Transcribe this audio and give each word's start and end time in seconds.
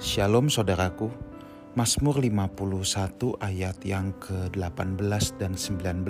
Shalom 0.00 0.48
saudaraku, 0.48 1.12
Mazmur 1.76 2.24
51 2.24 3.36
ayat 3.36 3.76
yang 3.84 4.16
ke-18 4.16 4.96
dan 5.36 5.52
19 5.52 6.08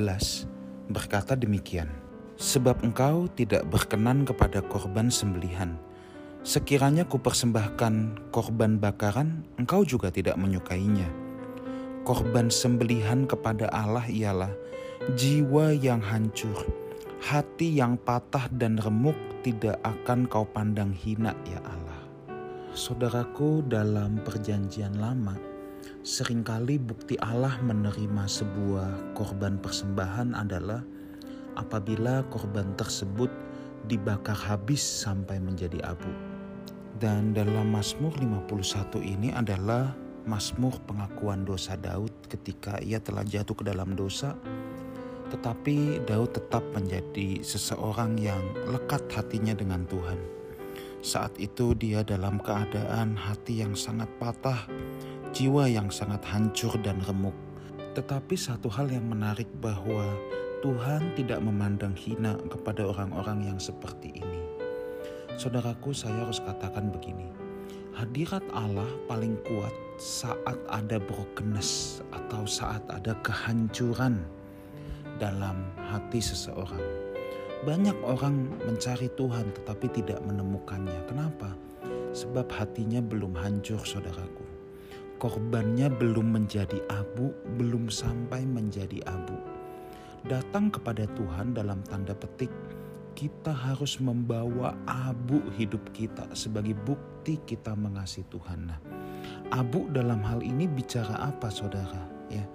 berkata 0.95 1.35
demikian. 1.35 1.91
Sebab 2.39 2.87
engkau 2.87 3.27
tidak 3.35 3.67
berkenan 3.67 4.23
kepada 4.23 4.63
korban 4.63 5.11
sembelihan. 5.11 5.75
Sekiranya 6.47 7.03
kupersembahkan 7.03 8.31
korban 8.31 8.79
bakaran, 8.79 9.43
engkau 9.59 9.83
juga 9.83 10.15
tidak 10.15 10.39
menyukainya. 10.39 11.11
Korban 12.07 12.47
sembelihan 12.47 13.27
kepada 13.27 13.67
Allah 13.75 14.07
ialah 14.07 14.55
jiwa 15.19 15.75
yang 15.75 15.99
hancur, 15.99 16.63
hati 17.27 17.75
yang 17.75 17.99
patah 17.99 18.47
dan 18.55 18.79
remuk 18.79 19.19
tidak 19.43 19.83
akan 19.83 20.31
kau 20.31 20.47
pandang 20.47 20.95
hina 20.95 21.35
ya 21.43 21.59
Allah. 21.67 22.00
Saudaraku, 22.71 23.67
dalam 23.67 24.23
Perjanjian 24.23 24.95
Lama, 25.03 25.35
sering 26.07 26.47
kali 26.47 26.79
bukti 26.79 27.19
Allah 27.19 27.59
menerima 27.67 28.31
sebuah 28.31 29.19
korban 29.19 29.59
persembahan 29.59 30.39
adalah 30.39 30.79
apabila 31.59 32.23
korban 32.31 32.71
tersebut 32.79 33.27
dibakar 33.91 34.39
habis 34.39 34.79
sampai 34.79 35.43
menjadi 35.43 35.83
abu. 35.83 36.15
Dan 37.03 37.35
dalam 37.35 37.75
Mazmur 37.75 38.15
51 38.23 39.03
ini 39.03 39.35
adalah 39.35 39.91
Mazmur 40.31 40.79
pengakuan 40.87 41.43
dosa 41.43 41.75
Daud 41.75 42.15
ketika 42.31 42.79
ia 42.79 43.03
telah 43.03 43.27
jatuh 43.27 43.59
ke 43.59 43.67
dalam 43.67 43.99
dosa 43.99 44.39
tetapi 45.31 46.03
Daud 46.11 46.35
tetap 46.35 46.67
menjadi 46.75 47.39
seseorang 47.47 48.19
yang 48.19 48.43
lekat 48.67 49.07
hatinya 49.15 49.55
dengan 49.55 49.87
Tuhan. 49.87 50.40
Saat 51.01 51.41
itu 51.41 51.73
dia 51.73 52.05
dalam 52.05 52.37
keadaan 52.45 53.17
hati 53.17 53.65
yang 53.65 53.73
sangat 53.73 54.13
patah, 54.21 54.69
jiwa 55.33 55.65
yang 55.65 55.89
sangat 55.89 56.21
hancur 56.29 56.77
dan 56.85 57.01
remuk. 57.09 57.33
Tetapi 57.97 58.37
satu 58.37 58.69
hal 58.69 58.93
yang 58.93 59.09
menarik 59.09 59.49
bahwa 59.65 60.05
Tuhan 60.61 61.17
tidak 61.17 61.41
memandang 61.41 61.97
hina 61.97 62.37
kepada 62.53 62.85
orang-orang 62.85 63.49
yang 63.49 63.57
seperti 63.57 64.13
ini. 64.13 64.45
Saudaraku, 65.41 65.97
saya 65.97 66.21
harus 66.21 66.37
katakan 66.45 66.93
begini. 66.93 67.33
Hadirat 67.97 68.45
Allah 68.53 68.89
paling 69.09 69.41
kuat 69.49 69.73
saat 69.97 70.61
ada 70.69 71.01
brokenness 71.01 72.05
atau 72.13 72.45
saat 72.45 72.85
ada 72.93 73.17
kehancuran 73.25 74.21
dalam 75.17 75.65
hati 75.81 76.21
seseorang 76.21 77.10
banyak 77.61 77.97
orang 78.01 78.49
mencari 78.65 79.13
Tuhan 79.21 79.53
tetapi 79.53 79.87
tidak 79.93 80.21
menemukannya. 80.25 81.05
Kenapa? 81.05 81.53
Sebab 82.17 82.49
hatinya 82.49 83.05
belum 83.05 83.37
hancur, 83.37 83.79
saudaraku. 83.85 84.43
Korbannya 85.21 85.93
belum 85.93 86.33
menjadi 86.33 86.81
abu, 86.89 87.29
belum 87.61 87.93
sampai 87.93 88.49
menjadi 88.49 89.05
abu. 89.05 89.37
Datang 90.25 90.73
kepada 90.73 91.05
Tuhan 91.13 91.53
dalam 91.53 91.85
tanda 91.85 92.17
petik, 92.17 92.49
kita 93.13 93.53
harus 93.53 94.01
membawa 94.01 94.73
abu 94.89 95.45
hidup 95.61 95.85
kita 95.93 96.25
sebagai 96.33 96.73
bukti 96.89 97.37
kita 97.45 97.77
mengasihi 97.77 98.25
Tuhan. 98.33 98.73
Nah, 98.73 98.81
abu 99.53 99.85
dalam 99.93 100.25
hal 100.25 100.41
ini 100.41 100.65
bicara 100.65 101.29
apa, 101.29 101.53
saudara? 101.53 102.09
Ya, 102.33 102.47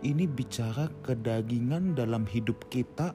ini 0.00 0.24
bicara 0.24 0.88
kedagingan 1.04 1.92
dalam 1.92 2.24
hidup 2.24 2.56
kita 2.72 3.12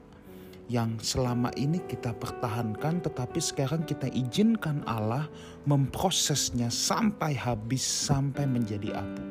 yang 0.70 1.02
selama 1.02 1.50
ini 1.58 1.82
kita 1.90 2.14
pertahankan, 2.14 3.02
tetapi 3.02 3.42
sekarang 3.42 3.82
kita 3.82 4.06
izinkan 4.14 4.86
Allah 4.86 5.26
memprosesnya 5.66 6.70
sampai 6.70 7.34
habis, 7.34 7.82
sampai 7.82 8.46
menjadi 8.46 8.94
abu. 8.94 9.26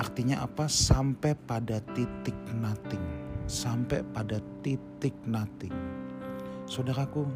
Artinya 0.00 0.40
apa? 0.48 0.64
Sampai 0.64 1.36
pada 1.44 1.84
titik 1.92 2.36
nothing, 2.56 3.04
sampai 3.44 4.00
pada 4.16 4.40
titik 4.64 5.12
nothing. 5.28 5.76
Saudaraku, 6.64 7.28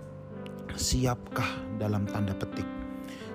siapkah 0.72 1.60
dalam 1.76 2.09
tanda 2.09 2.32
petik 2.32 2.65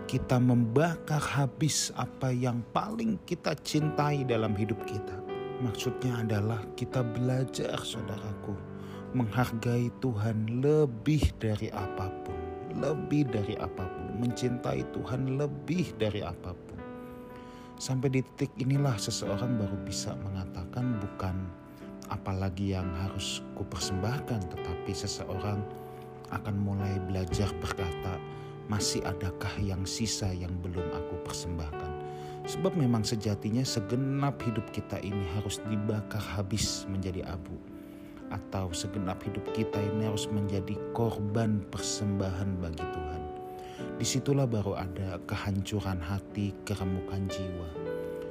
kita 0.10 0.42
membakar 0.42 1.22
habis 1.22 1.94
apa 1.94 2.34
yang 2.34 2.66
paling 2.74 3.22
kita 3.30 3.54
cintai 3.62 4.26
dalam 4.26 4.58
hidup 4.58 4.82
kita? 4.90 5.14
Maksudnya 5.62 6.26
adalah 6.26 6.66
kita 6.74 7.06
belajar, 7.06 7.78
saudaraku, 7.86 8.58
menghargai 9.18 9.90
Tuhan 10.06 10.62
lebih 10.62 11.34
dari 11.42 11.74
apa 11.74 12.14
pun, 12.22 12.38
lebih 12.78 13.26
dari 13.26 13.58
apa 13.58 13.90
pun, 13.90 14.22
mencintai 14.22 14.86
Tuhan 14.94 15.42
lebih 15.42 15.98
dari 15.98 16.22
apa 16.22 16.54
pun. 16.54 16.78
Sampai 17.80 18.14
di 18.14 18.22
titik 18.22 18.54
inilah 18.62 19.00
seseorang 19.00 19.58
baru 19.58 19.78
bisa 19.82 20.14
mengatakan 20.22 21.00
bukan 21.02 21.36
apalagi 22.14 22.78
yang 22.78 22.86
harus 23.02 23.42
kupersembahkan, 23.58 24.54
tetapi 24.54 24.92
seseorang 24.94 25.64
akan 26.30 26.56
mulai 26.62 27.02
belajar 27.10 27.50
berkata, 27.58 28.22
masih 28.70 29.02
adakah 29.10 29.54
yang 29.58 29.82
sisa 29.90 30.30
yang 30.30 30.54
belum 30.62 30.86
aku 30.94 31.18
persembahkan? 31.26 31.98
Sebab 32.46 32.78
memang 32.78 33.02
sejatinya 33.02 33.66
segenap 33.66 34.38
hidup 34.46 34.70
kita 34.70 35.02
ini 35.02 35.26
harus 35.38 35.58
dibakar 35.66 36.22
habis 36.22 36.86
menjadi 36.90 37.26
abu 37.26 37.58
atau 38.30 38.70
segenap 38.74 39.22
hidup 39.26 39.46
kita 39.54 39.78
ini 39.78 40.10
harus 40.10 40.30
menjadi 40.30 40.78
korban 40.94 41.62
persembahan 41.70 42.62
bagi 42.62 42.86
Tuhan. 42.86 43.22
Di 44.00 44.06
situlah 44.08 44.48
baru 44.48 44.80
ada 44.80 45.20
kehancuran 45.28 46.00
hati, 46.00 46.56
keremukan 46.64 47.28
jiwa. 47.28 47.68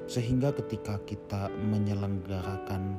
Sehingga 0.09 0.57
ketika 0.57 0.97
kita 1.05 1.53
menyelenggarakan 1.69 2.97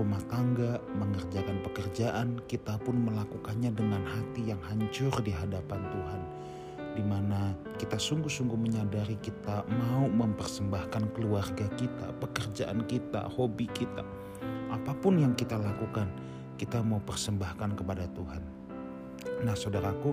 rumah 0.00 0.20
tangga, 0.26 0.80
mengerjakan 0.96 1.60
pekerjaan, 1.62 2.40
kita 2.48 2.80
pun 2.82 3.04
melakukannya 3.04 3.70
dengan 3.76 4.02
hati 4.02 4.48
yang 4.50 4.60
hancur 4.64 5.12
di 5.20 5.30
hadapan 5.30 5.80
Tuhan. 5.92 6.22
Di 6.96 7.04
mana 7.04 7.52
kita 7.76 8.00
sungguh-sungguh 8.00 8.56
menyadari 8.56 9.20
kita 9.20 9.68
mau 9.68 10.08
mempersembahkan 10.08 11.12
keluarga 11.12 11.68
kita, 11.76 12.16
pekerjaan 12.24 12.88
kita, 12.88 13.28
hobi 13.28 13.68
kita, 13.76 14.00
apa 14.76 14.92
pun 14.92 15.16
yang 15.16 15.32
kita 15.32 15.56
lakukan, 15.56 16.06
kita 16.60 16.84
mau 16.84 17.00
persembahkan 17.00 17.72
kepada 17.80 18.04
Tuhan. 18.12 18.42
Nah, 19.42 19.56
saudaraku, 19.56 20.12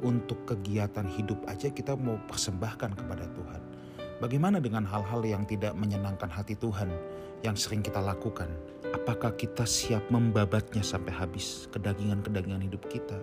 untuk 0.00 0.48
kegiatan 0.48 1.04
hidup 1.04 1.44
aja 1.44 1.68
kita 1.68 1.92
mau 1.96 2.16
persembahkan 2.24 2.96
kepada 2.96 3.28
Tuhan. 3.36 3.60
Bagaimana 4.20 4.60
dengan 4.60 4.84
hal-hal 4.84 5.24
yang 5.24 5.44
tidak 5.48 5.72
menyenangkan 5.76 6.28
hati 6.28 6.56
Tuhan 6.56 6.92
yang 7.44 7.56
sering 7.56 7.80
kita 7.80 8.00
lakukan? 8.00 8.48
Apakah 8.92 9.32
kita 9.36 9.64
siap 9.64 10.08
membabatnya 10.12 10.84
sampai 10.84 11.14
habis 11.14 11.68
kedagingan-kedagingan 11.72 12.60
hidup 12.64 12.84
kita, 12.88 13.16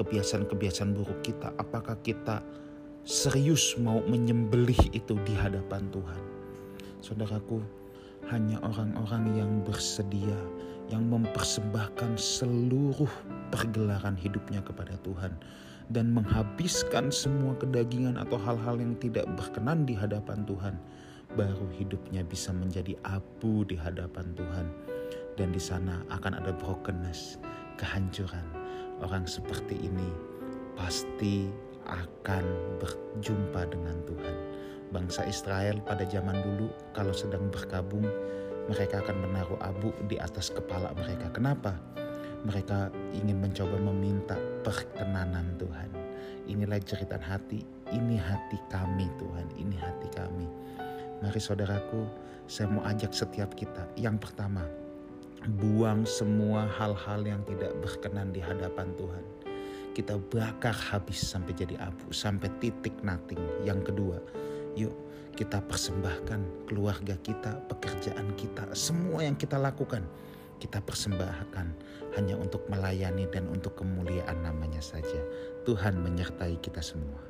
kebiasaan-kebiasaan 0.00 0.96
buruk 0.96 1.20
kita? 1.20 1.52
Apakah 1.60 1.98
kita 2.00 2.40
serius 3.04 3.76
mau 3.76 4.00
menyembelih 4.04 4.96
itu 4.96 5.16
di 5.24 5.34
hadapan 5.36 5.88
Tuhan? 5.92 6.22
Saudaraku, 7.04 7.60
hanya 8.28 8.60
orang-orang 8.60 9.24
yang 9.32 9.52
bersedia, 9.64 10.36
yang 10.92 11.08
mempersembahkan 11.08 12.20
seluruh 12.20 13.08
pergelaran 13.48 14.18
hidupnya 14.18 14.60
kepada 14.60 15.00
Tuhan 15.00 15.32
dan 15.90 16.14
menghabiskan 16.14 17.10
semua 17.10 17.56
kedagingan 17.58 18.20
atau 18.20 18.38
hal-hal 18.38 18.78
yang 18.78 18.94
tidak 19.02 19.26
berkenan 19.34 19.88
di 19.88 19.96
hadapan 19.96 20.46
Tuhan, 20.46 20.74
baru 21.34 21.66
hidupnya 21.74 22.22
bisa 22.22 22.54
menjadi 22.54 22.94
abu 23.02 23.66
di 23.66 23.74
hadapan 23.74 24.30
Tuhan. 24.38 24.66
Dan 25.34 25.56
di 25.56 25.62
sana 25.62 26.04
akan 26.12 26.36
ada 26.36 26.52
brokenness, 26.52 27.40
kehancuran. 27.80 28.44
Orang 29.00 29.24
seperti 29.24 29.78
ini 29.80 30.10
pasti 30.76 31.48
akan 31.88 32.44
berjumpa 32.78 33.72
dengan 33.72 33.96
Tuhan 34.04 34.49
bangsa 34.90 35.26
Israel 35.26 35.78
pada 35.82 36.02
zaman 36.06 36.42
dulu 36.42 36.70
kalau 36.94 37.14
sedang 37.14 37.48
berkabung 37.50 38.06
mereka 38.70 39.02
akan 39.02 39.26
menaruh 39.26 39.58
abu 39.58 39.90
di 40.06 40.14
atas 40.18 40.54
kepala 40.54 40.94
mereka. 40.94 41.30
Kenapa? 41.34 41.74
Mereka 42.46 42.94
ingin 43.18 43.42
mencoba 43.42 43.76
meminta 43.78 44.38
perkenanan 44.62 45.58
Tuhan. 45.58 45.90
Inilah 46.46 46.78
jeritan 46.82 47.22
hati, 47.22 47.62
ini 47.90 48.16
hati 48.16 48.58
kami 48.70 49.10
Tuhan, 49.18 49.46
ini 49.58 49.76
hati 49.76 50.08
kami. 50.14 50.46
Mari 51.20 51.40
saudaraku, 51.42 52.06
saya 52.48 52.70
mau 52.72 52.82
ajak 52.86 53.12
setiap 53.12 53.52
kita. 53.54 53.84
Yang 53.98 54.30
pertama, 54.30 54.64
buang 55.60 56.08
semua 56.08 56.64
hal-hal 56.80 57.20
yang 57.26 57.42
tidak 57.44 57.76
berkenan 57.84 58.32
di 58.32 58.40
hadapan 58.40 58.88
Tuhan. 58.96 59.24
Kita 59.90 60.16
bakar 60.16 60.72
habis 60.72 61.20
sampai 61.20 61.52
jadi 61.52 61.76
abu, 61.82 62.08
sampai 62.14 62.48
titik 62.62 62.94
nothing. 63.04 63.42
Yang 63.66 63.92
kedua, 63.92 64.16
Yuk 64.76 65.10
kita 65.40 65.62
persembahkan 65.62 66.68
keluarga 66.68 67.16
kita, 67.22 67.64
pekerjaan 67.70 68.34
kita, 68.36 68.66
semua 68.76 69.24
yang 69.24 69.38
kita 69.38 69.56
lakukan. 69.56 70.04
Kita 70.60 70.84
persembahkan 70.84 71.66
hanya 72.20 72.36
untuk 72.36 72.68
melayani 72.68 73.24
dan 73.32 73.48
untuk 73.48 73.80
kemuliaan 73.80 74.44
namanya 74.44 74.84
saja. 74.84 75.24
Tuhan 75.64 75.96
menyertai 76.04 76.60
kita 76.60 76.84
semua. 76.84 77.29